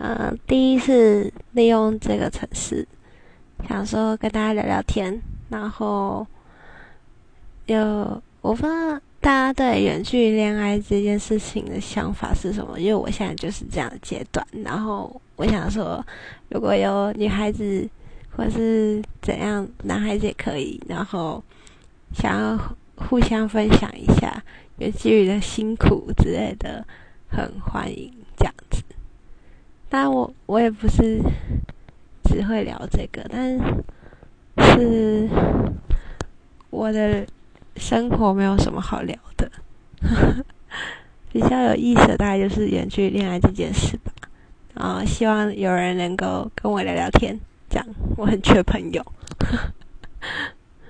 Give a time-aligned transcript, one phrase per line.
[0.00, 2.86] 呃，第一是利用这个城市，
[3.68, 6.24] 想说跟大家聊聊天，然后
[7.66, 14.46] 有我不知道大家对远距离恋爱这件事情的想法是什么，因为我现在就是这样的阶段。
[14.64, 16.04] 然后我想说，
[16.48, 17.88] 如果有女孩子
[18.30, 21.42] 或是怎样，男孩子也可以，然后
[22.14, 22.56] 想要
[22.94, 24.40] 互相分享一下
[24.78, 26.86] 远距离的辛苦之类的，
[27.28, 28.12] 很欢迎
[29.90, 30.00] 这样子。
[30.00, 31.20] 当然，我我也不是
[32.24, 33.58] 只会聊这个，但
[34.58, 35.28] 是
[36.70, 37.26] 我的
[37.76, 39.50] 生活没有什么好聊的。
[41.30, 44.12] 比较有意思的大概就是远距离恋爱这件事吧。
[44.74, 49.04] 然后希望有人能够跟我聊聊天，这样我很缺朋友。